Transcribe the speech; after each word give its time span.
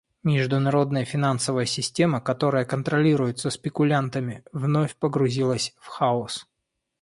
Международная 0.23 1.05
финансовая 1.05 1.65
система, 1.65 2.19
которая 2.21 2.65
контролируется 2.65 3.51
спекулянтами, 3.51 4.43
вновь 4.51 4.95
погрузилась 4.95 5.75
в 5.79 5.85
хаос. 5.89 6.47